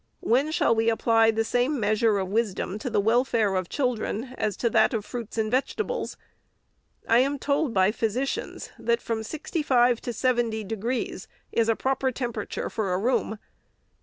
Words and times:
When 0.21 0.49
shall 0.49 0.73
we 0.73 0.89
apply 0.89 1.29
the 1.29 1.43
same 1.43 1.79
measure 1.79 2.17
of 2.17 2.27
wisdom 2.29 2.79
to 2.79 2.89
the 2.89 2.99
welfare 2.99 3.53
of 3.53 3.69
children 3.69 4.33
as 4.35 4.57
to 4.57 4.69
that 4.71 4.95
of 4.95 5.05
fruits 5.05 5.37
and 5.37 5.51
vegetables? 5.51 6.17
I 7.07 7.19
am 7.19 7.37
told 7.37 7.71
by 7.71 7.91
physicians, 7.91 8.71
that 8.79 8.99
from 8.99 9.21
sixty 9.21 9.61
five 9.61 10.01
to 10.01 10.11
seventy 10.11 10.63
degrees 10.63 11.27
is 11.51 11.69
a 11.69 11.75
proper 11.75 12.11
temperature 12.11 12.67
for 12.67 12.95
a 12.95 12.97
room. 12.97 13.37